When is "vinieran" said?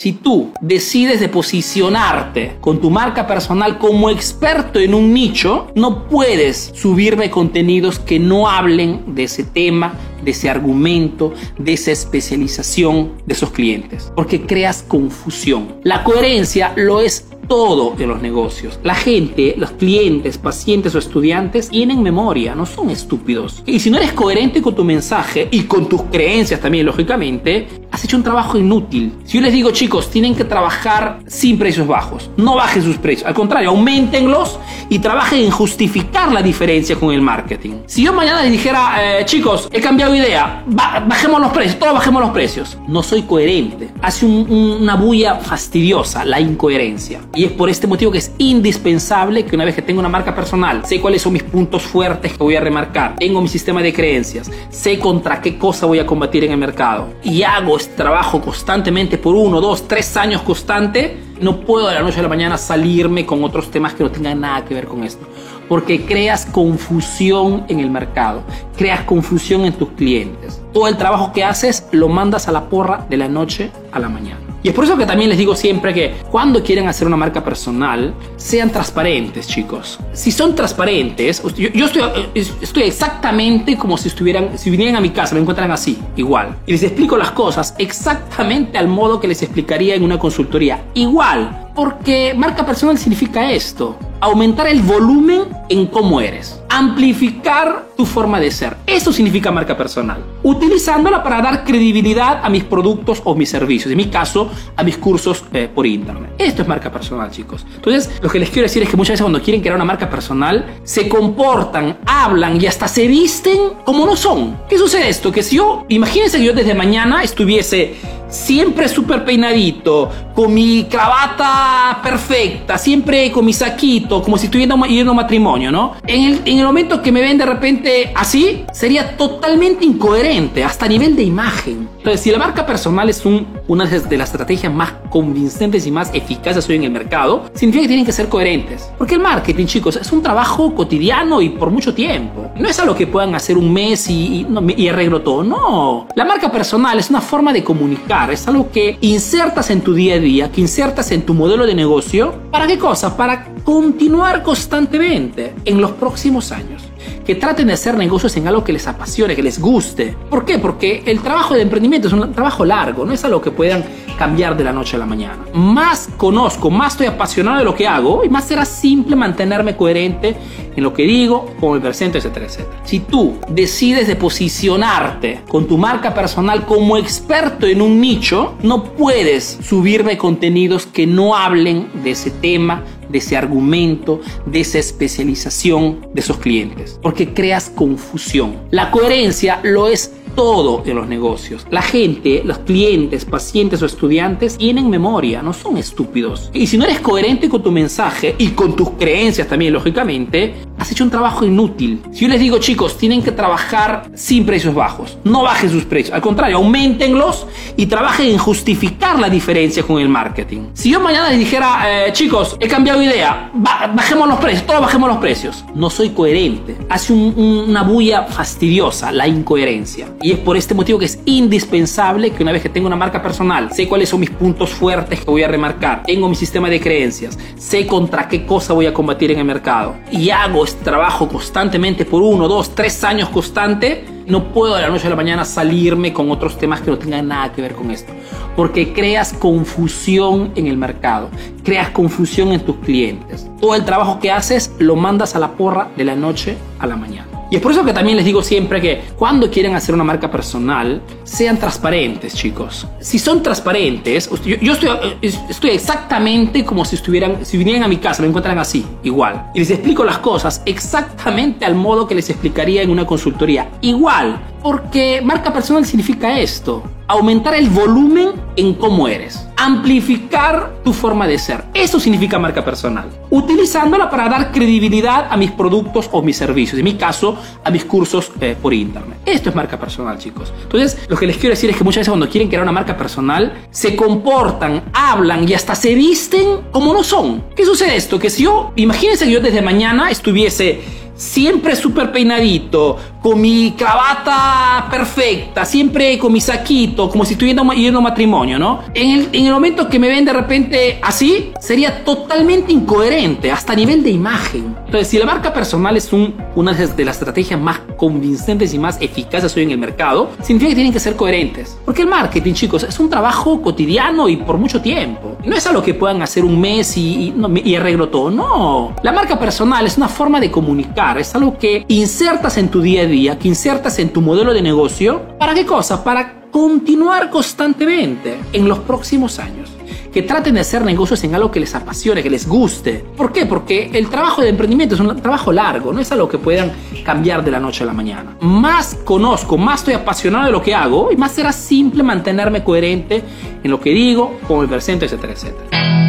84.68-84.96, 257.56-257.84